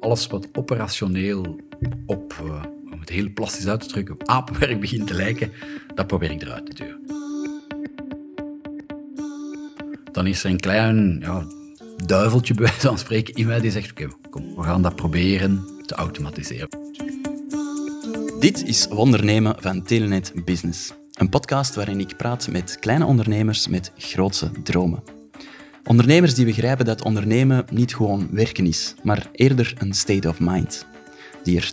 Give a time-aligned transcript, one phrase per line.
[0.00, 1.60] Alles wat operationeel
[2.06, 5.52] op, uh, om het heel plastisch uit te drukken, apenwerk begint te lijken,
[5.94, 6.98] dat probeer ik eruit te duwen.
[10.12, 11.44] Dan is er een klein ja,
[12.06, 15.64] duiveltje, bij wijze van spreken, in mij die zegt, oké, kom, we gaan dat proberen
[15.86, 16.68] te automatiseren.
[18.40, 20.92] Dit is Wondernemen van Telenet Business.
[21.12, 25.19] Een podcast waarin ik praat met kleine ondernemers met grootse dromen.
[25.84, 30.86] Ondernemers die begrijpen dat ondernemen niet gewoon werken is, maar eerder een state of mind.
[31.44, 31.72] Die er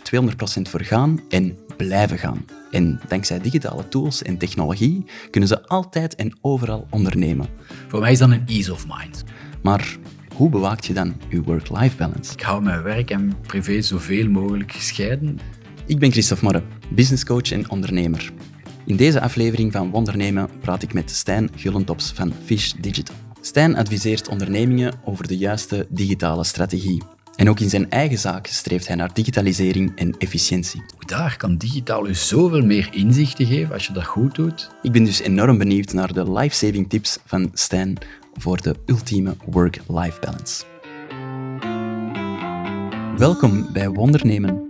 [0.58, 2.44] 200% voor gaan en blijven gaan.
[2.70, 7.48] En dankzij digitale tools en technologie kunnen ze altijd en overal ondernemen.
[7.88, 9.24] Voor mij is dat een ease of mind.
[9.62, 9.96] Maar
[10.34, 12.32] hoe bewaakt je dan je work-life balance?
[12.32, 15.38] Ik hou mijn werk en privé zoveel mogelijk gescheiden.
[15.86, 18.32] Ik ben Christophe Morre, businesscoach en ondernemer.
[18.86, 23.14] In deze aflevering van Wondernemen praat ik met Stijn Gullentops van Fish Digital.
[23.48, 27.02] Stijn adviseert ondernemingen over de juiste digitale strategie.
[27.36, 30.82] En ook in zijn eigen zaak streeft hij naar digitalisering en efficiëntie.
[31.06, 34.70] Daar kan digitaal u zoveel meer inzichten geven als je dat goed doet.
[34.82, 37.98] Ik ben dus enorm benieuwd naar de life-saving tips van Stijn
[38.34, 40.64] voor de ultieme work-life balance.
[43.16, 44.67] Welkom bij Wondernemen,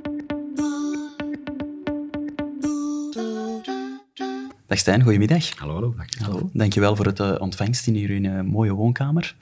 [4.69, 5.59] Dag Stijn, goedemiddag.
[5.59, 5.95] Hallo, hallo.
[6.23, 6.51] hallo.
[6.53, 9.37] Dankjewel voor het uh, ontvangst in hier in een mooie woonkamer.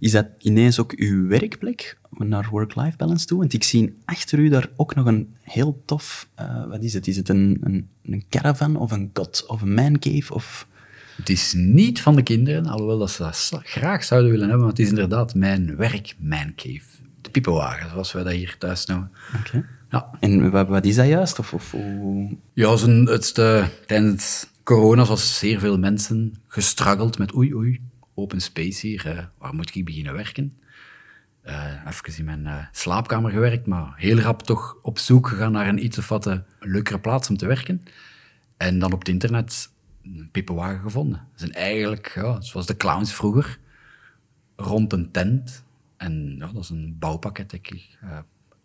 [0.00, 3.38] Is dat ineens ook uw werkplek naar work-life balance toe?
[3.38, 6.28] Want ik zie achter u daar ook nog een heel tof...
[6.40, 7.06] Uh, wat is het?
[7.06, 10.34] Is het een, een, een caravan of een god of een mancave?
[10.34, 10.66] Of...
[11.16, 14.74] Het is niet van de kinderen, alhoewel dat ze dat graag zouden willen hebben, maar
[14.74, 16.86] het is inderdaad mijn werk mancave.
[17.20, 19.10] De piepenwagen, zoals wij dat hier thuis noemen.
[19.38, 19.64] Oké.
[19.90, 20.10] Ja.
[20.20, 21.38] En wat, is dat juist?
[21.38, 21.74] Of, of,
[22.52, 27.80] Ja, zijn, het, de, tijdens corona was zeer veel mensen gestruggeld met oei oei,
[28.14, 30.58] open space hier, uh, waar moet ik beginnen werken?
[31.44, 35.68] Uh, even in mijn uh, slaapkamer gewerkt, maar heel rap toch op zoek gegaan naar
[35.68, 37.84] een iets of wat een leukere plaats om te werken.
[38.56, 39.70] En dan op het internet
[40.02, 41.26] een pippenwagen gevonden.
[41.30, 43.58] Dat zijn eigenlijk, ja, zoals de clowns vroeger,
[44.56, 45.64] rond een tent.
[45.96, 47.98] En ja, dat is een bouwpakket, denk ik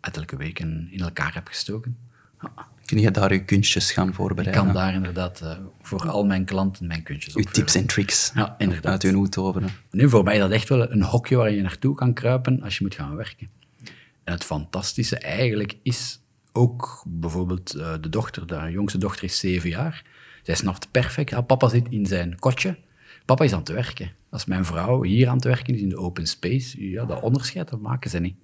[0.04, 1.96] ettelijke weken in elkaar heb gestoken.
[2.40, 2.52] Ja.
[2.84, 4.60] Kun je daar je kunstjes gaan voorbereiden?
[4.60, 7.44] Ik kan daar inderdaad uh, voor al mijn klanten mijn kunstjes op.
[7.44, 8.92] Uw tips en tricks ja, inderdaad.
[8.92, 9.68] uit uw hoed toveren.
[9.90, 12.78] Nu, voor mij is dat echt wel een hokje waar je naartoe kan kruipen als
[12.78, 13.48] je moet gaan werken.
[14.24, 16.20] En het fantastische eigenlijk is
[16.52, 20.04] ook bijvoorbeeld uh, de dochter, de jongste dochter is zeven jaar.
[20.42, 22.78] Zij snapt perfect, papa zit in zijn kotje,
[23.24, 24.12] papa is aan het werken.
[24.30, 27.68] Als mijn vrouw hier aan het werken is in de open space, ja, dat onderscheid
[27.68, 28.36] dat maken ze niet.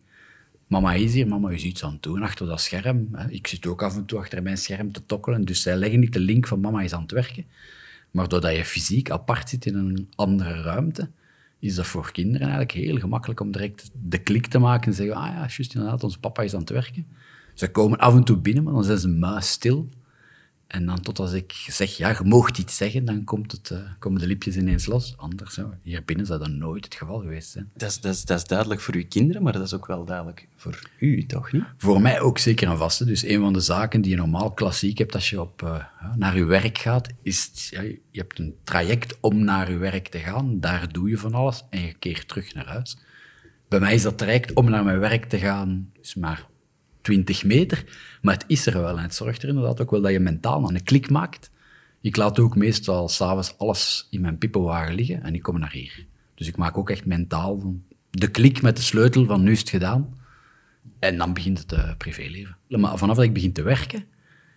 [0.70, 3.08] Mama is hier, mama is iets aan het doen achter dat scherm.
[3.28, 6.12] Ik zit ook af en toe achter mijn scherm te tokkelen, dus zij leggen niet
[6.12, 7.44] de link van mama is aan het werken.
[8.10, 11.10] Maar doordat je fysiek apart zit in een andere ruimte,
[11.58, 15.16] is dat voor kinderen eigenlijk heel gemakkelijk om direct de klik te maken en zeggen,
[15.16, 17.06] ah ja, juist inderdaad, onze papa is aan het werken.
[17.54, 19.88] Ze komen af en toe binnen, maar dan zijn ze muis stil.
[20.70, 23.78] En dan tot als ik zeg, ja, je moogt iets zeggen, dan komt het, uh,
[23.98, 25.14] komen de lipjes ineens los.
[25.16, 25.74] Anders, zo.
[25.82, 27.70] hier binnen zou dat nooit het geval geweest zijn.
[27.74, 30.04] Dat is, dat, is, dat is duidelijk voor uw kinderen, maar dat is ook wel
[30.04, 31.64] duidelijk voor u, toch niet?
[31.76, 33.04] Voor mij ook zeker een vaste.
[33.04, 35.84] Dus een van de zaken die je normaal klassiek hebt als je op, uh,
[36.16, 40.18] naar je werk gaat, is, ja, je hebt een traject om naar je werk te
[40.18, 40.60] gaan.
[40.60, 42.98] Daar doe je van alles en je keert terug naar huis.
[43.68, 46.46] Bij mij is dat traject om naar mijn werk te gaan, is maar
[47.02, 47.84] 20 meter.
[48.22, 50.66] Maar het is er wel en het zorgt er inderdaad ook wel dat je mentaal
[50.66, 51.50] aan een klik maakt.
[52.00, 56.06] Ik laat ook meestal s'avonds alles in mijn pippenwagen liggen en ik kom naar hier.
[56.34, 57.80] Dus ik maak ook echt mentaal
[58.10, 60.18] de klik met de sleutel van nu is het gedaan.
[60.98, 62.56] En dan begint het uh, privéleven.
[62.68, 64.04] Maar vanaf dat ik begin te werken,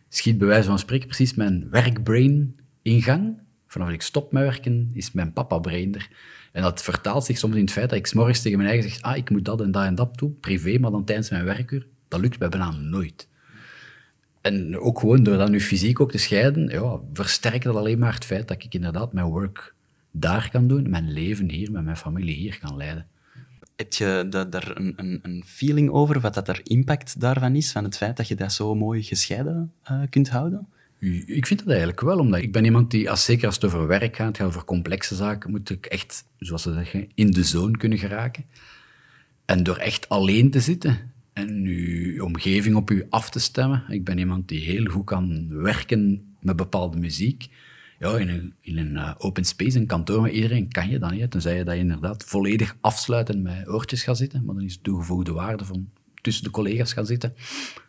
[0.10, 3.42] schiet bij wijze van spreken precies mijn werkbrain in gang.
[3.68, 6.08] Vanaf dat ik stop met werken, is mijn papa-brain er.
[6.52, 9.02] En dat vertaalt zich soms in het feit dat ik s'morgens tegen mijn eigen zeg,
[9.02, 11.88] ah, ik moet dat en dat en dat doen, privé, maar dan tijdens mijn werkuur.
[12.14, 13.28] Dat lukt bij bijna nooit.
[14.42, 18.14] En ook gewoon door dat nu fysiek ook te scheiden, ja, versterkt dat alleen maar
[18.14, 19.74] het feit dat ik inderdaad mijn work
[20.12, 23.08] daar kan doen, mijn leven hier, met mijn familie hier kan leiden.
[23.76, 27.84] Heb je daar een, een, een, feeling over, wat dat er impact daarvan is, van
[27.84, 30.68] het feit dat je dat zo mooi gescheiden uh, kunt houden?
[31.26, 33.88] Ik vind dat eigenlijk wel, omdat ik ben iemand die, als, zeker als het over
[33.88, 37.78] werk gaat, gaat over complexe zaken, moet ik echt, zoals ze zeggen, in de zone
[37.78, 38.46] kunnen geraken.
[39.46, 43.84] En door echt alleen te zitten, en uw omgeving op u af te stemmen.
[43.88, 47.48] Ik ben iemand die heel goed kan werken met bepaalde muziek.
[48.00, 51.12] Ja, in een, in een uh, open space, een kantoor met iedereen, kan je dat
[51.12, 51.32] niet.
[51.32, 54.46] Tenzij je dat je inderdaad volledig afsluiten met oortjes gaat zitten.
[54.46, 55.90] Maar dan is de toegevoegde waarde van
[56.22, 57.34] tussen de collega's gaan zitten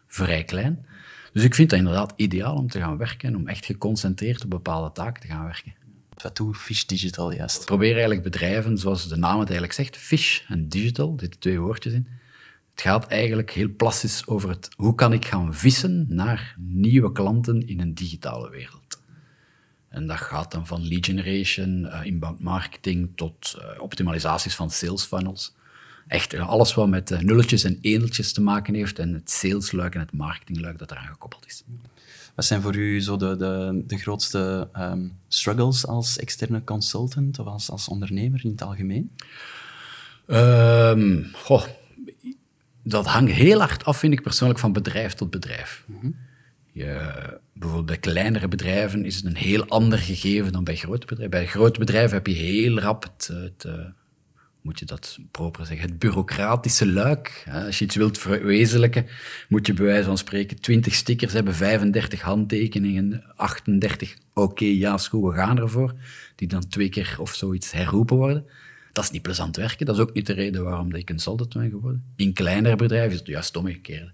[0.07, 0.87] vrij klein.
[1.33, 4.51] Dus ik vind dat inderdaad ideaal om te gaan werken en om echt geconcentreerd op
[4.51, 5.75] bepaalde taken te gaan werken.
[6.23, 7.65] Wat doe Fish Digital juist?
[7.65, 11.93] probeer eigenlijk bedrijven, zoals de naam het eigenlijk zegt, Fish en Digital, zitten twee woordjes
[11.93, 12.07] in,
[12.75, 17.67] Het gaat eigenlijk heel plastisch over het hoe kan ik gaan vissen naar nieuwe klanten
[17.67, 19.01] in een digitale wereld.
[19.89, 25.05] En dat gaat dan van lead generation, uh, inbound marketing tot uh, optimalisaties van sales
[25.05, 25.55] funnels.
[26.07, 30.01] Echt uh, alles wat met nulletjes en eneltjes te maken heeft en het salesluik en
[30.01, 31.65] het marketingluik dat eraan gekoppeld is.
[32.35, 37.47] Wat zijn voor u zo de, de, de grootste um, struggles als externe consultant of
[37.47, 39.11] als, als ondernemer in het algemeen?
[40.27, 41.65] Um, goh,
[42.85, 45.85] dat hangt heel hard af, vind ik persoonlijk, van bedrijf tot bedrijf.
[45.87, 46.17] Mm -hmm.
[46.73, 47.13] je,
[47.53, 51.39] bijvoorbeeld bij kleinere bedrijven is het een heel ander gegeven dan bij grote bedrijven.
[51.39, 53.73] Bij grote bedrijven heb je heel rap het, het uh,
[54.65, 57.47] moet je dat proper zeggen, het bureaucratische luik.
[57.51, 59.07] Als je iets wilt verwezenlijken,
[59.49, 64.99] moet je bij wijze van spreken 20 stickers hebben, 35 handtekeningen, 38 oké, okay, ja,
[64.99, 65.95] schoen, we gaan ervoor,
[66.35, 68.47] die dan twee keer of zoiets herroepen worden.
[68.95, 69.87] Dat is niet plezant werken.
[69.87, 72.05] Dat is ook niet de reden waarom ik consultant ben geworden.
[72.17, 74.13] In kleinere bedrijven is het juist omgekeerd.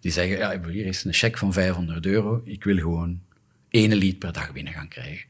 [0.00, 2.40] Die zeggen, ja, hier is een cheque van 500 euro.
[2.44, 3.20] Ik wil gewoon
[3.68, 5.28] één lead per dag binnen gaan krijgen.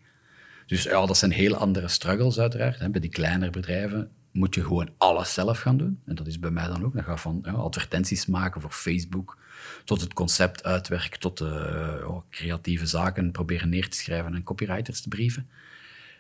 [0.67, 2.93] Dus ja, dat zijn heel andere struggles uiteraard.
[2.93, 6.01] Bij die kleinere bedrijven moet je gewoon alles zelf gaan doen.
[6.07, 6.95] En dat is bij mij dan ook.
[6.95, 9.39] Dat gaat van ja, advertenties maken voor Facebook,
[9.85, 15.01] tot het concept uitwerken, tot de uh, creatieve zaken proberen neer te schrijven en copywriters
[15.01, 15.49] te brieven.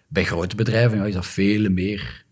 [0.08, 2.24] Bij grote bedrijven ja, is dat veel meer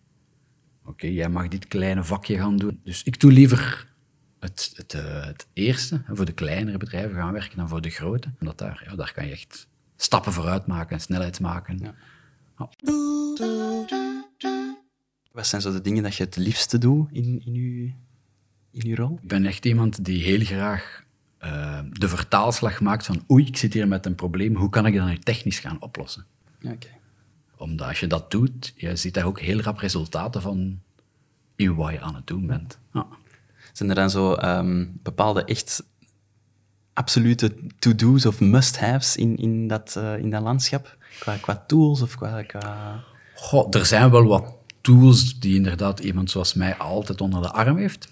[0.88, 2.80] okay, jij mag dit kleine vakje gaan doen.
[2.84, 3.86] Dus ik doe liever
[4.40, 8.28] het, het, uh, het eerste, voor de kleinere bedrijven gaan werken dan voor de grote.
[8.40, 11.78] Omdat daar, ja, daar kan je echt stappen vooruit maken en snelheid maken.
[11.78, 11.94] Ja.
[15.32, 17.92] Wat zijn zo de dingen dat je het liefste doet in, in, uw,
[18.70, 19.18] in uw rol?
[19.22, 21.06] Ik ben echt iemand die heel graag
[21.44, 24.94] uh, de vertaalslag maakt van oei, ik zit hier met een probleem, hoe kan ik
[24.94, 26.26] dat nu technisch gaan oplossen?
[26.62, 26.72] Oké.
[26.74, 26.97] Okay
[27.58, 30.80] omdat als je dat doet, je ziet daar ook heel rap resultaten van
[31.56, 32.78] in wat je aan het doen bent.
[32.92, 33.06] Ja.
[33.72, 35.84] Zijn er dan zo um, bepaalde echt
[36.92, 40.96] absolute to-do's of must-haves in, in, dat, uh, in dat landschap?
[41.20, 42.42] Qua, qua tools of qua...
[42.42, 43.04] qua...
[43.34, 47.76] Goh, er zijn wel wat tools die inderdaad iemand zoals mij altijd onder de arm
[47.76, 48.08] heeft.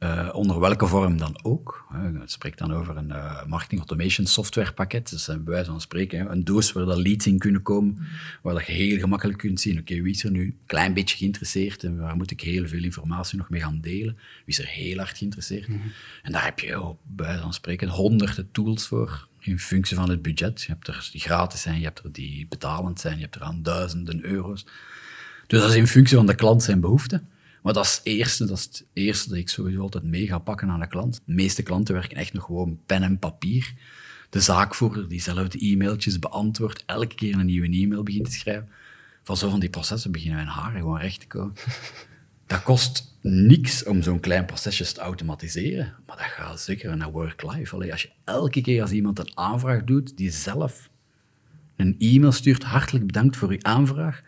[0.00, 1.86] Uh, onder welke vorm dan ook.
[2.20, 5.10] Het spreekt dan over een uh, marketing automation software pakket.
[5.10, 7.98] Dus bij wijze van spreken een doos waar dat leads in kunnen komen,
[8.42, 10.94] waar dat je heel gemakkelijk kunt zien, oké, okay, wie is er nu een klein
[10.94, 14.14] beetje geïnteresseerd en waar moet ik heel veel informatie nog mee gaan delen?
[14.14, 15.68] Wie is er heel hard geïnteresseerd?
[15.68, 15.92] Mm -hmm.
[16.22, 20.10] En daar heb je oh, bij wijze van spreken honderden tools voor in functie van
[20.10, 20.62] het budget.
[20.62, 23.42] Je hebt er die gratis zijn, je hebt er die betalend zijn, je hebt er
[23.42, 24.66] aan duizenden euro's.
[25.46, 27.28] Dus dat is in functie van de klant zijn behoeften.
[27.68, 30.38] Maar dat is het eerste, dat is het eerste dat ik sowieso altijd mee ga
[30.38, 31.20] pakken aan de klant.
[31.24, 33.74] De meeste klanten werken echt nog gewoon pen en papier.
[34.30, 38.68] De zaakvoerder die zelf de e-mailtjes beantwoordt, elke keer een nieuwe e-mail begint te schrijven.
[39.22, 41.54] Van zo van die processen beginnen mijn haren gewoon recht te komen.
[42.46, 47.90] Dat kost niks om zo'n klein procesje te automatiseren, maar dat gaat zeker naar work-life.
[47.90, 50.88] Als je elke keer als iemand een aanvraag doet, die zelf
[51.76, 54.22] een e-mail stuurt, hartelijk bedankt voor uw aanvraag,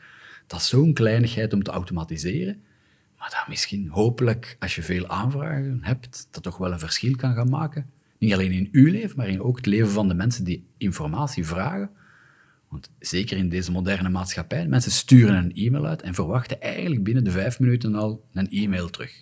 [0.46, 2.62] dat is zo'n kleinigheid om te automatiseren.
[3.20, 7.34] Maar dat misschien, hopelijk, als je veel aanvragen hebt, dat toch wel een verschil kan
[7.34, 7.90] gaan maken.
[8.18, 11.46] Niet alleen in uw leven, maar in ook het leven van de mensen die informatie
[11.46, 11.90] vragen.
[12.68, 17.24] Want zeker in deze moderne maatschappij, mensen sturen een e-mail uit en verwachten eigenlijk binnen
[17.24, 19.12] de vijf minuten al een e-mail terug.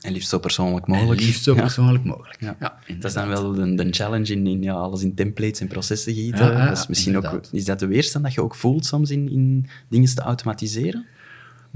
[0.00, 1.20] En liefst zo persoonlijk mogelijk.
[1.20, 2.40] En liefst zo persoonlijk mogelijk.
[2.40, 2.56] Ja.
[2.60, 5.68] ja dat is dan wel de, de challenge in, in ja, alles in templates en
[5.68, 6.46] processen gieten.
[6.46, 9.30] Ja, dat is misschien ook, is dat de weerstand dat je ook voelt soms in,
[9.30, 11.06] in dingen te automatiseren?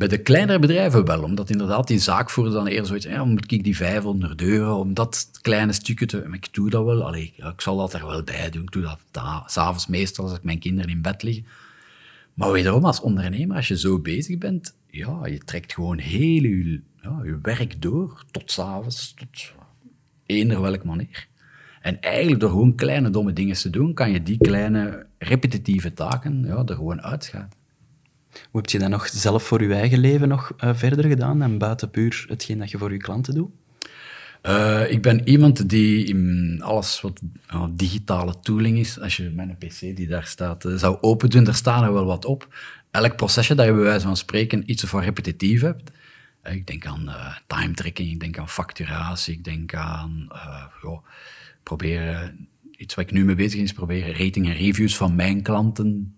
[0.02, 3.64] Bij de kleinere bedrijven wel, omdat inderdaad die zaakvoerder dan eerder zoiets, ja, moet ik
[3.64, 6.28] die 500 euro om dat kleine stukje te...
[6.32, 8.62] Ik doe dat wel, Allee, ik zal dat er wel bij doen.
[8.62, 8.98] Ik doe dat
[9.46, 11.46] s'avonds meestal als ik mijn kinderen in bed liggen.
[12.34, 16.80] Maar wederom, als ondernemer, als je zo bezig bent, ja, je trekt gewoon heel je,
[17.02, 19.52] ja, je werk door tot s'avonds, tot
[20.26, 21.26] eender welke manier.
[21.80, 26.44] En eigenlijk door gewoon kleine domme dingen te doen, kan je die kleine repetitieve taken
[26.44, 27.61] ja, er gewoon uitschalen.
[28.50, 31.58] Hoe heb je dat nog zelf voor je eigen leven nog uh, verder gedaan en
[31.58, 33.50] buiten puur hetgeen dat je voor je klanten doet?
[34.42, 37.20] Uh, ik ben iemand die in alles wat
[37.54, 41.44] uh, digitale tooling is, als je mijn PC die daar staat uh, zou open doen,
[41.44, 42.54] daar staan er wel wat op.
[42.90, 45.90] Elk procesje dat je bij wijze van spreken iets of repetitief hebt.
[46.44, 47.14] ik denk aan
[47.46, 50.28] time tracking, ik denk aan facturatie, ik denk aan
[50.82, 51.04] joh,
[51.62, 56.14] proberen, iets wat ik nu mee bezig is proberen rating en reviews van mijn klanten.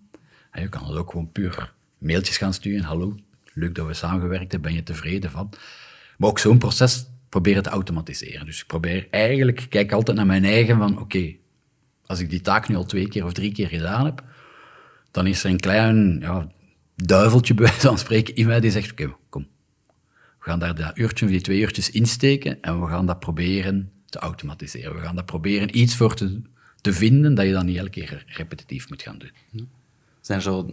[0.52, 1.72] je kan het ook gewoon puur
[2.04, 2.84] mailtjes gaan sturen.
[2.84, 3.16] Hallo,
[3.52, 5.52] leuk dat we samengewerkt hebben, ben je tevreden van?
[6.18, 8.46] Maar ook zo'n proces proberen te automatiseren.
[8.46, 11.34] Dus ik probeer eigenlijk, kijk altijd naar mijn eigen van, oké,
[12.06, 14.24] als ik die taak nu al twee keer of drie keer gedaan heb,
[15.10, 16.48] dan is er een klein ja,
[16.96, 19.46] duiveltje bij wijze van spreken in mij die zegt, oké, kom,
[20.38, 23.92] We gaan daar dat uurtje of die twee uurtjes insteken en we gaan dat proberen
[24.06, 24.94] te automatiseren.
[24.94, 26.40] We gaan dat proberen iets voor te,
[26.80, 29.68] te vinden dat je dan niet elke keer repetitief moet gaan doen.
[30.24, 30.70] Zijn er zo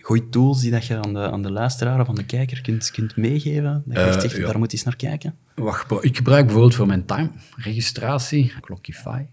[0.00, 2.90] goede tools die dat je aan de, aan de luisteraar of aan de kijker kunt,
[2.90, 3.82] kunt meegeven?
[3.86, 4.46] Dat je echt zegt, ja.
[4.46, 5.36] daar moet je eens naar kijken.
[5.54, 9.24] Wat ik gebruik bijvoorbeeld voor mijn time-registratie, Clockify.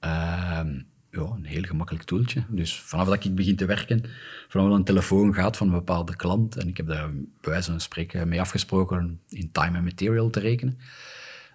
[0.00, 2.44] Ehm, ja, een heel gemakkelijk toeltje.
[2.48, 4.04] Dus vanaf dat ik begin te werken,
[4.48, 7.70] vanaf dat een telefoon gaat van een bepaalde klant, en ik heb daar bij wijze
[7.70, 10.78] van spreken mee afgesproken in time en material te rekenen,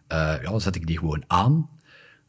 [0.07, 1.69] eh, ja, dan zet ik die gewoon aan.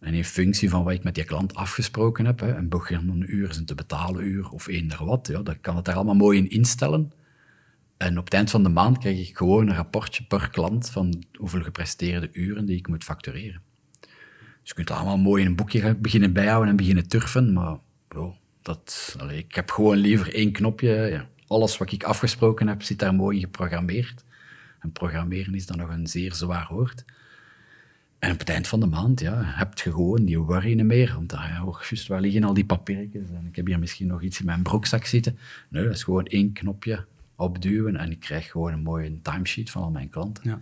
[0.01, 3.65] En in functie van wat ik met die klant afgesproken heb, hè, een uur een
[3.65, 7.13] te betalen uur of eender wat, ja, dan kan het daar allemaal mooi in instellen.
[7.97, 11.23] En op het eind van de maand krijg ik gewoon een rapportje per klant van
[11.39, 13.63] hoeveel gepresteerde uren die ik moet factureren.
[14.01, 17.79] Dus je kunt het allemaal mooi in een boekje beginnen bijhouden en beginnen turfen, maar
[18.09, 20.91] bro, dat, ik heb gewoon liever één knopje.
[20.91, 21.29] Ja.
[21.47, 24.25] Alles wat ik afgesproken heb, zit daar mooi in geprogrammeerd.
[24.81, 27.05] En programmeren is dan nog een zeer zwaar woord.
[28.21, 31.13] En op het eind van de maand ja, heb je gewoon die worry niet meer.
[31.15, 33.29] Want ah, ja, oh, juist, waar liggen al die papiertjes?
[33.29, 35.39] En ik heb hier misschien nog iets in mijn broekzak zitten.
[35.69, 37.05] Nee, dat is gewoon één knopje
[37.37, 40.43] opduwen en ik krijg gewoon een mooie timesheet van al mijn klanten.
[40.47, 40.61] Ja.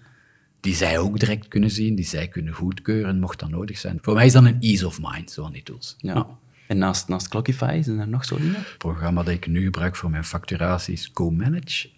[0.61, 3.99] Die zij ook direct kunnen zien, die zij kunnen goedkeuren, mocht dat nodig zijn.
[4.03, 5.97] Voor mij is dat een ease of mind, zo die tools.
[5.99, 6.27] Ja.
[6.67, 8.55] En naast, naast Clockify zijn er nog zo dingen?
[8.55, 11.89] Het programma dat ik nu gebruik voor mijn facturatie is CoManage.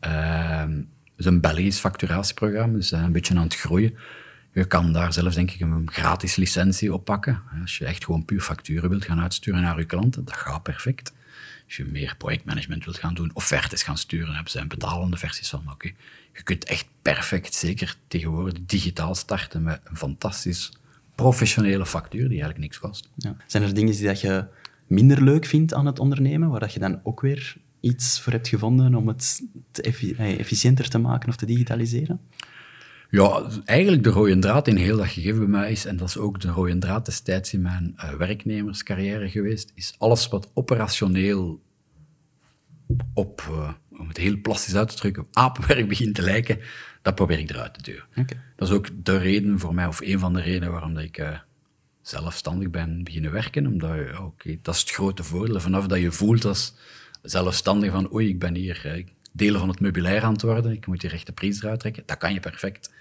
[0.00, 3.94] Ehm, dat is een Belgisch facturatieprogramma, dus we zijn een beetje aan het groeien.
[4.58, 7.42] Je kan daar zelfs denk ik een gratis licentie op pakken.
[7.60, 11.12] Als je echt gewoon puur facturen wilt gaan uitsturen naar je klanten, dat gaat perfect.
[11.64, 15.48] Als je meer projectmanagement wilt gaan doen, offertes gaan sturen, hebben ze een betalende versies
[15.48, 15.70] van.
[15.70, 15.90] Oké,
[16.32, 20.72] je kunt echt perfect, zeker tegenwoordig, digitaal starten met een fantastisch
[21.14, 23.08] professionele factuur die eigenlijk niks kost.
[23.46, 24.44] Zijn er dingen die dat je
[24.86, 28.48] minder leuk vindt aan het ondernemen, waar dat je dan ook weer iets voor hebt
[28.48, 32.20] gevonden om het te effi- efficiënter te maken of te digitaliseren?
[33.10, 36.18] Ja, eigenlijk de rode draad in heel dat gegeven bij mij is, en dat is
[36.18, 41.62] ook de rode draad destijds in mijn eh, werknemerscarrière geweest, is alles wat operationeel
[43.14, 46.58] op, eh, om het heel plastisch uit te drukken, op apenwerk begint te lijken,
[47.02, 48.28] dat probeer ik eruit te duwen.
[48.56, 51.18] Dat is ook de reden voor mij, of een van de redenen waarom dat ik
[51.18, 51.38] eh,
[52.02, 56.12] zelfstandig ben beginnen werken, omdat je, oké, dat is het grote voordeel, vanaf dat je
[56.12, 56.74] voelt als
[57.22, 61.00] zelfstandig van, oei, ik ben hier delen van het meubilair aan het worden, ik moet
[61.00, 62.96] die rechte prijs eruit trekken, dat kan je perfect.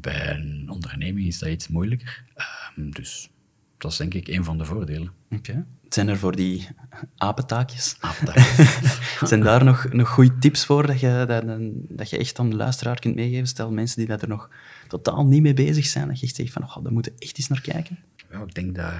[0.00, 2.24] Bij een onderneming is dat iets moeilijker.
[2.34, 3.30] Ehm, dus
[3.78, 5.12] dat is denk ik een van de voordelen.
[5.30, 5.66] Oké.
[5.88, 6.68] Zijn er voor die
[7.16, 8.38] apentaakjes, Apentaak.
[9.30, 11.44] zijn daar nog, nog goede tips voor dat je, dat,
[11.88, 13.46] dat je echt aan de luisteraar kunt meegeven?
[13.46, 14.50] Stel mensen die dat er nog
[14.88, 17.48] totaal niet mee bezig zijn, dat je echt zegt van, oh, daar moeten echt eens
[17.48, 17.98] naar kijken.
[18.30, 18.92] Ja, ik denk dat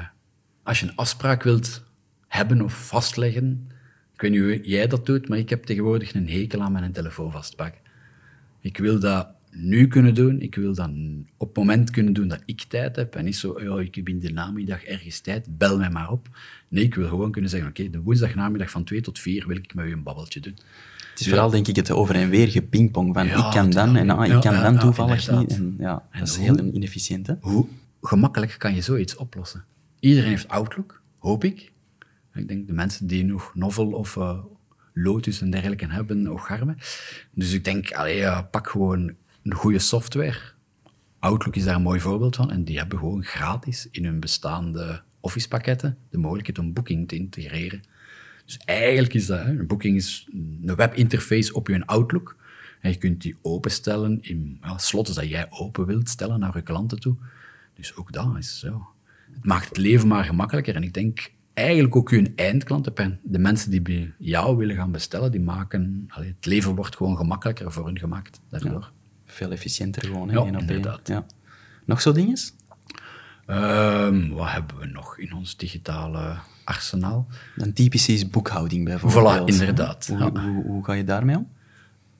[0.62, 1.82] als je een afspraak wilt
[2.28, 3.70] hebben of vastleggen,
[4.14, 6.92] ik weet niet hoe jij dat doet, maar ik heb tegenwoordig een hekel aan mijn
[6.92, 7.80] telefoon vastpakken.
[8.60, 10.90] Ik wil dat nu kunnen doen, ik wil dat
[11.36, 14.08] op het moment kunnen doen dat ik tijd heb en niet zo, ja, ik heb
[14.08, 16.28] in de namiddag ergens tijd, bel mij maar op.
[16.68, 19.74] Nee, ik wil gewoon kunnen zeggen, oké, de woensdagnamiddag van 2 tot 4 wil ik
[19.74, 20.56] met u een babbeltje doen.
[21.10, 23.96] Het is vooral, denk ik, het over en weer gepingpong van Ja, ik kan dan
[23.96, 25.52] en ah, ik kan dan toevallig niet.
[25.52, 27.34] En, ja, En dat is hoe- heel inefficiënt, hè?
[27.40, 27.66] Hoe
[28.02, 29.64] gemakkelijk kan je zoiets oplossen?
[30.00, 31.72] Iedereen heeft Outlook, hoop ik.
[32.34, 34.38] Ik denk de mensen die nog Novel of eh,
[34.92, 36.76] Lotus en dergelijke hebben, ook garmen.
[37.30, 40.38] Dus ik denk, allee, pak gewoon een goede software.
[41.18, 42.50] Outlook is daar een mooi voorbeeld van.
[42.50, 47.82] En die hebben gewoon gratis in hun bestaande Office-pakketten de mogelijkheid om Booking te integreren.
[48.44, 52.36] Dus eigenlijk is dat, een Booking is een webinterface op je Outlook.
[52.80, 56.62] En je kunt die openstellen in ja, slotten dat jij open wilt stellen naar je
[56.62, 57.16] klanten toe.
[57.74, 58.86] Dus ook dat is zo.
[59.32, 60.74] Het maakt het leven maar gemakkelijker.
[60.74, 65.30] En ik denk eigenlijk ook hun eindklanten, de- mensen die bij jou willen gaan bestellen,
[65.30, 68.92] die maken, het leven wordt gewoon gemakkelijker voor hun gemaakt daardoor.
[69.34, 70.34] Veel efficiënter gewoon, hè?
[70.34, 71.08] Ja, één op inderdaad.
[71.08, 71.26] Ja.
[71.84, 72.52] Nog zo dinges?
[73.46, 77.26] Ehm, wat hebben we nog in ons digitale arsenaal?
[77.56, 79.40] Een typisch is boekhouding bijvoorbeeld.
[79.40, 80.06] Voilà, inderdaad.
[80.06, 80.30] Hoe, Ja.
[80.30, 81.48] hoe, hoe ga je daarmee om?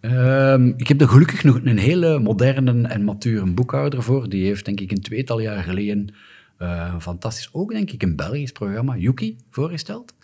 [0.00, 4.28] Ehm, ik heb er gelukkig nog een hele moderne en mature boekhouder voor.
[4.28, 6.14] Die heeft, denk ik, een tweetal jaar geleden
[6.58, 10.14] een fantastisch, ook denk ik, een Belgisch programma, Yuki, voorgesteld.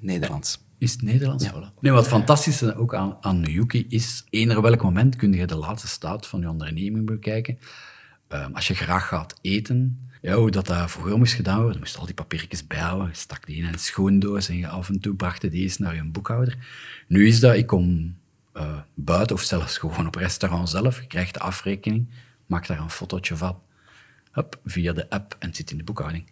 [0.00, 0.66] Nederlands.
[0.78, 1.48] Is het Nederlands?
[1.48, 1.80] Voilà.
[1.80, 5.56] Nee, wat het fantastische ook aan, aan Yuki is, eender welk moment kun je de
[5.56, 7.58] laatste staat van je onderneming bekijken.
[8.28, 11.96] Ehm, als je graag gaat eten, ja, hoe dat, dat vroeger moest gedaan worden, moest
[11.96, 15.14] al die papiertjes bijhouden, je stak die in een schoendoos en je af en toe
[15.14, 16.56] bracht die eens naar je boekhouder.
[17.08, 18.16] Nu is dat, ik kom
[18.52, 22.08] eh, buiten of zelfs gewoon op restaurant zelf, je krijgt de afrekening,
[22.46, 23.60] maak daar een fotootje van,
[24.32, 26.24] Hup, via de app en het zit in de boekhouding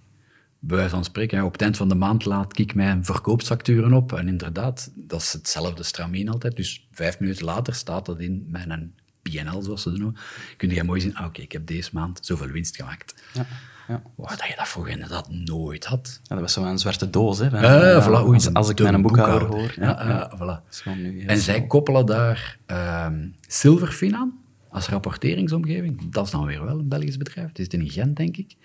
[0.66, 4.12] bij wijze van spreken, op het eind van de maand laat ik mijn verkoopsfacturen op.
[4.12, 6.56] En inderdaad, dat is hetzelfde stramien altijd.
[6.56, 10.16] Dus vijf minuten later staat dat in mijn PNL zoals ze noemen,
[10.56, 13.14] kun je mooi zien, ah, oké, ik heb deze maand zoveel winst gemaakt.
[13.32, 13.46] Ja.
[13.88, 14.02] Ja.
[14.16, 16.20] Dat je dat vroeger inderdaad nooit had.
[16.22, 17.46] Ja, dat was zo een zwarte doos, hè.
[17.46, 19.84] eh, voilà, als, als ik mijn een boekhouder boekhouder.
[19.84, 20.06] hoor.
[20.06, 20.94] Ja, ja, voilà.
[20.96, 26.12] Nu En zij koppelen daar ehm Silverfin aan als rapporteringsomgeving.
[26.12, 27.48] Dat is dan weer wel een Belgisch bedrijf.
[27.48, 28.56] Het is in Gent, denk ik.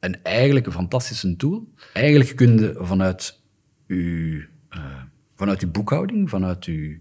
[0.00, 1.68] Ehm, en eigenlijk een fantastische tool.
[1.92, 3.40] Eigenlijk kun je vanuit
[3.86, 5.02] uw, eh,
[5.36, 6.96] vanuit uw boekhouding, vanuit uw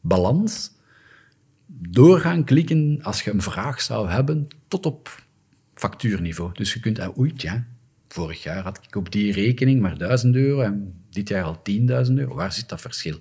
[0.00, 0.72] balans,
[1.66, 5.24] doorgaan klikken als je een vraag zou hebben tot op
[5.74, 6.50] factuurniveau.
[6.52, 7.66] Dus je kunt, ah, oei, tja,
[8.08, 12.18] vorig jaar had ik op die rekening maar 1000 euro en dit jaar al 10.000
[12.18, 12.34] euro.
[12.34, 13.18] Waar zit dat verschil?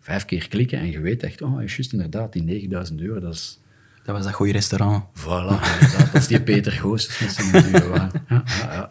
[0.00, 3.34] Vijf keer klikken en je weet echt, oh, is juist inderdaad, die 9000 euro, dat
[3.34, 3.60] is...
[4.08, 5.04] Dat was dat goede restaurant.
[5.20, 5.60] Voilà,
[5.98, 7.70] dat is die Peter Goossens met zijn.
[7.72, 8.88] Ja, ja, ja.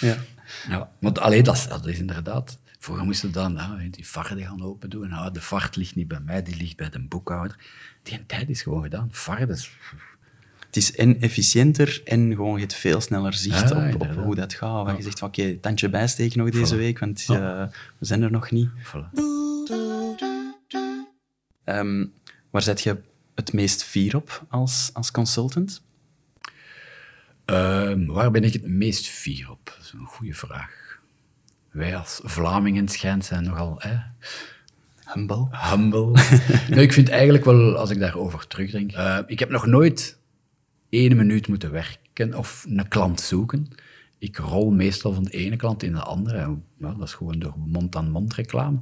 [0.00, 0.16] Ja.
[0.68, 2.58] Ja, want alleen dat, is- dat is inderdaad.
[2.78, 3.58] Vroeger moesten we dan
[3.90, 5.12] die varden gaan open doen.
[5.12, 7.56] Ah, de vart ligt niet bij mij, die ligt bij de boekhouder.
[8.02, 9.08] Die tijd is gewoon gedaan.
[9.10, 9.58] Varden.
[10.66, 14.34] Het is en efficiënter en gewoon je hebt veel sneller zicht Ja, op, op hoe
[14.34, 14.84] dat gaat.
[14.86, 16.78] Waar je zegt van oké, tandje bijsteken nog deze Voilà.
[16.78, 17.36] week, want eh,
[17.98, 18.68] we zijn er nog niet.
[18.84, 19.10] Voilà.
[21.64, 22.06] Ehm,
[22.50, 22.96] waar zet je
[23.34, 25.82] het meest fier op als, als consultant?
[27.44, 29.72] Ehm, waar ben ik het meest fier op?
[29.76, 31.00] Dat is een goede vraag.
[31.70, 33.98] Wij als Vlamingen schijnt zijn nogal hè,
[35.14, 35.48] Humble.
[35.50, 36.12] humble.
[36.70, 40.18] nee, ik vind eigenlijk wel, als ik daarover terugdenk, eh, ik heb nog nooit
[40.88, 43.68] één minuut moeten werken of een klant zoeken.
[44.18, 46.38] Ik rol meestal van de ene klant in de andere.
[46.38, 48.80] En, ja, dat is gewoon door mond-aan-mond reclame.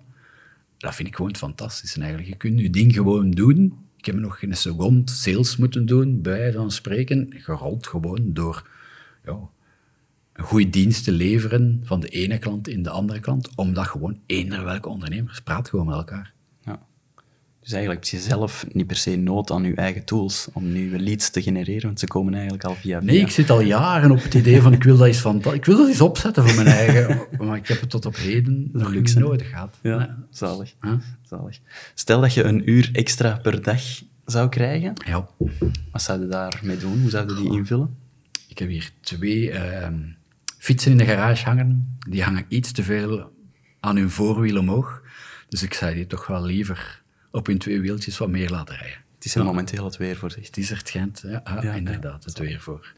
[0.78, 1.94] Dat vind ik gewoon fantastisch.
[1.94, 3.87] En eigenlijk, je kunt je ding gewoon doen.
[3.98, 7.26] Ik heb nog geen seconde sales moeten doen, bij van spreken.
[7.46, 8.68] Je rolt gewoon door
[9.24, 9.38] ja,
[10.32, 14.20] een goede dienst te leveren van de ene klant in de andere klant, omdat gewoon
[14.26, 16.34] eender welke ondernemers praat gewoon met elkaar.
[17.60, 20.98] Dus eigenlijk heb je zelf niet per se nood aan je eigen tools om nieuwe
[20.98, 23.10] leads te genereren, want ze komen eigenlijk al via via.
[23.10, 25.64] Nee, ik zit al jaren op het idee van ik wil dat eens, van, ik
[25.64, 28.92] wil dat eens opzetten voor mijn eigen, maar ik heb het tot op heden nog
[28.94, 29.78] niet nodig gehad.
[29.82, 30.74] Ja, zalig.
[30.80, 30.92] Huh?
[31.22, 31.58] zalig.
[31.94, 33.82] Stel dat je een uur extra per dag
[34.24, 35.28] zou krijgen, Ja.
[35.92, 37.00] wat zou je daarmee doen?
[37.00, 37.96] Hoe zou je die invullen?
[38.48, 39.98] Ik heb hier twee ehm,
[40.58, 41.96] fietsen in de garage hangen.
[42.08, 43.32] Die hangen iets te veel
[43.80, 45.02] aan hun voorwiel omhoog.
[45.48, 46.97] Dus ik zou die toch wel liever
[47.30, 48.98] op hun twee wieltjes wat meer laten rijden.
[49.14, 51.22] Het is er momenteel het weer voor, zegt Het is er het Gent.
[51.26, 52.94] Ja, ah, Ja, inderdaad, het weer voor.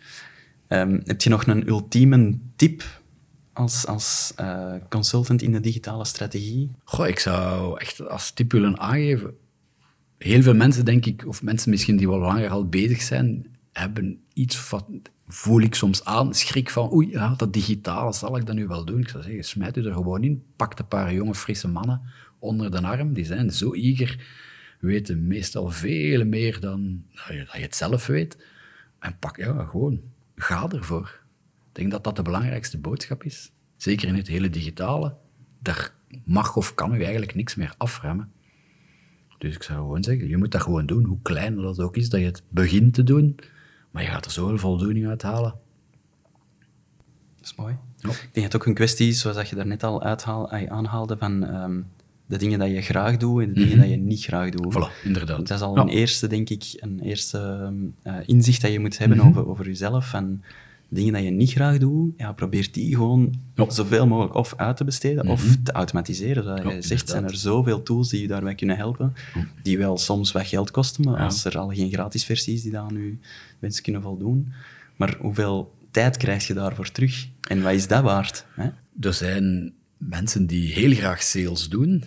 [0.66, 3.00] Ehm, heb je nog een ultieme tip
[3.52, 6.70] als, als eh, consultant in de digitale strategie?
[6.84, 9.34] Goh, ik zou echt als tip willen aangeven.
[10.18, 14.20] Heel veel mensen, denk ik, of mensen misschien die wel langer al bezig zijn, hebben
[14.32, 14.86] iets wat,
[15.32, 18.84] voel ik soms aan, schrik van, oei, ja, dat digitale, zal ik dat nu wel
[18.84, 19.00] doen?
[19.00, 22.02] Ik zou zeggen, smijt u er gewoon in, pak een paar jonge, frisse mannen
[22.38, 24.26] onder de arm, die zijn zo eager,
[24.80, 28.36] weten meestal veel meer dan nou, dat je het zelf weet.
[28.98, 30.00] En pak, ja, gewoon,
[30.34, 31.20] ga ervoor.
[31.68, 33.50] Ik denk dat dat de belangrijkste boodschap is.
[33.76, 35.16] Zeker in het hele digitale.
[35.58, 38.32] Daar mag of kan u eigenlijk niks meer afremmen.
[39.38, 42.08] Dus ik zou gewoon zeggen, je moet dat gewoon doen, hoe klein dat ook is,
[42.08, 43.36] dat je het begint te doen.
[43.90, 45.54] Maar je gaat er zoveel voldoening uit halen.
[47.36, 47.76] Dat is mooi.
[47.96, 48.08] Ja.
[48.08, 50.68] Ik denk dat het ook een kwestie is, zoals dat je daarnet al uithaal, ay,
[50.68, 51.80] aanhaalde, van ehm,
[52.26, 54.74] de dingen dat je graag doet en de dingen dat je niet graag doet.
[54.74, 55.36] Voilà, inderdaad.
[55.46, 55.80] Dat is al Ja.
[55.82, 57.74] een eerste, denk ik, een eerste ehm,
[58.16, 59.26] eh, inzicht dat je moet hebben Mhm.
[59.28, 60.08] over, over jezelf.
[60.08, 60.42] Van
[60.90, 63.64] dingen dat je niet graag doet, ja, probeer die gewoon Ja.
[63.64, 63.72] Mhm.
[63.74, 66.42] zoveel mogelijk of uit te besteden of te automatiseren.
[66.42, 69.12] Zoals Ja, je zegt, zijn er zoveel tools die je daarbij kunnen helpen,
[69.62, 72.72] die wel soms wat geld kosten, maar als er al geen gratis versie is die
[72.72, 73.16] dan aan je
[73.58, 74.52] wensen kunnen voldoen.
[74.96, 77.28] Maar hoeveel tijd krijg je daarvoor terug?
[77.48, 78.46] En wat is dat waard?
[78.54, 78.68] Hè?
[79.00, 82.04] Er zijn mensen die heel graag sales doen.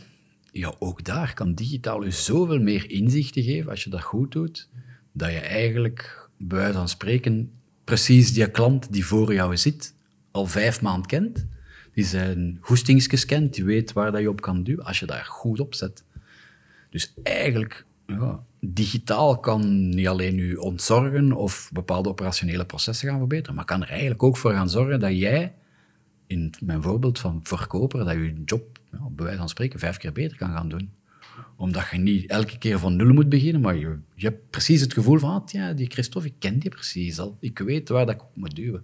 [0.52, 4.70] Ja, ook daar kan digitaal je zoveel meer inzichten geven als je dat goed doet,
[5.12, 7.52] dat je eigenlijk, bij wijze van spreken,
[7.84, 9.94] precies die klant die voor jou zit,
[10.32, 11.46] al vijf maanden kent,
[11.94, 15.26] die zijn goestingsjes kent, die weet waar dat je op kan duwen, als je daar
[15.26, 16.04] goed op zet.
[16.90, 23.56] Dus eigenlijk, ja, digitaal kan niet alleen je ontzorgen of bepaalde operationele processen gaan verbeteren,
[23.56, 25.54] maar kan er eigenlijk ook voor gaan zorgen dat jij,
[26.28, 29.98] in mijn voorbeeld van verkoper, dat je je job, ja, bij wijze van spreken, vijf
[29.98, 30.92] keer beter kan gaan doen.
[31.56, 34.94] Omdat je niet elke keer van nul moet beginnen, maar je, je hebt precies het
[34.94, 37.38] gevoel van, ah, ja, die Christophe, ik ken die precies al.
[37.40, 38.84] Ik weet waar dat ik op moet duwen.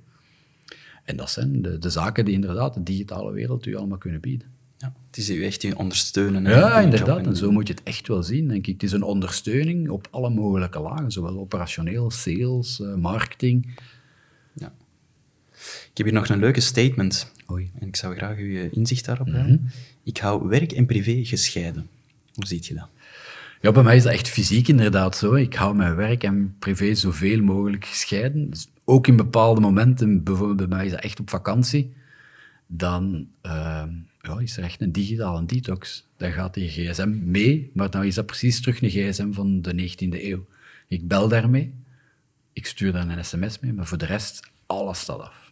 [1.03, 4.47] En dat zijn de, de zaken die inderdaad de digitale wereld u allemaal kunnen bieden.
[4.77, 6.45] Ja, het is je echt je ondersteunen.
[6.45, 7.25] hè, Ja, inderdaad.
[7.25, 8.73] En zo moet je het echt wel zien, denk ik.
[8.73, 13.79] Het is een ondersteuning op alle mogelijke lagen, zowel operationeel, sales, eh, marketing.
[14.53, 14.73] Ja.
[15.91, 17.31] Ik heb hier nog een leuke statement.
[17.51, 17.71] Oei.
[17.79, 19.71] En ik zou graag uw inzicht daarop hebben.
[20.03, 21.87] Ik hou werk en privé gescheiden.
[22.39, 22.89] Hoe ziet je dat?
[23.61, 25.33] Ja, bij mij is dat echt fysiek inderdaad zo.
[25.33, 28.49] Ik hou mijn werk en privé zoveel mogelijk gescheiden.
[28.49, 31.93] Dus ook in bepaalde momenten, bijvoorbeeld bij mij is dat echt op vakantie,
[32.67, 33.83] dan uh,
[34.21, 36.07] ja, is er echt een digitale detox.
[36.17, 39.89] Dan gaat die gsm mee, maar dan is dat precies terug een gsm van de
[39.89, 40.45] 19e eeuw.
[40.87, 41.73] Ik bel daarmee,
[42.53, 45.51] ik stuur daar een sms mee, maar voor de rest, alles staat af.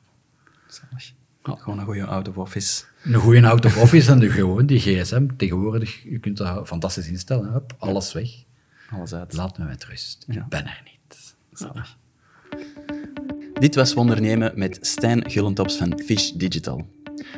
[0.67, 1.13] Zalig.
[1.55, 2.83] Gewoon een goede out-of-office.
[3.03, 5.27] Een goede out-of-office en de, gewoon die gsm.
[5.37, 7.51] Tegenwoordig, je kunt dat fantastisch instellen.
[7.51, 8.29] Hup, alles weg.
[8.91, 9.33] Alles uit.
[9.33, 10.25] Laat me met rust.
[10.27, 11.35] Ik ben er niet.
[11.53, 11.97] Zalig.
[13.53, 16.87] Dit was Wondernemen met Stijn Gullentops van Fish Digital.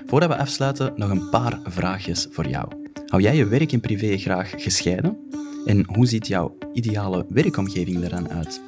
[0.05, 2.67] Voordat we afsluiten, nog een paar vraagjes voor jou.
[3.07, 5.17] Hou jij je werk en privé graag gescheiden?
[5.65, 8.61] En hoe ziet jouw ideale werkomgeving er dan uit?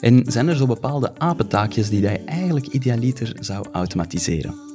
[0.00, 4.65] En zijn er zo bepaalde apentaakjes die jij eigenlijk idealiter zou automatiseren?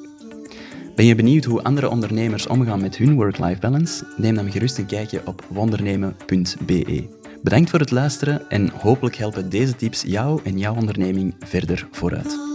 [1.02, 4.06] Ben je benieuwd hoe andere ondernemers omgaan met hun work-life balance?
[4.18, 7.08] Neem dan gerust een kijkje op wondernemen.be.
[7.44, 12.51] Bedankt voor het luisteren en hopelijk helpen deze tips jou en jouw onderneming verder vooruit.